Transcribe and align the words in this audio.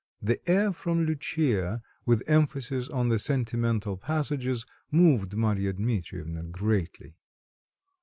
The 0.19 0.39
air 0.49 0.73
from 0.73 1.03
"Lucia," 1.05 1.83
with 2.07 2.23
emphasis 2.25 2.89
on 2.89 3.09
the 3.09 3.19
sentimental 3.19 3.97
passages, 3.97 4.65
moved 4.89 5.35
Marya 5.35 5.73
Dmitrievna 5.73 6.41
greatly. 6.41 7.17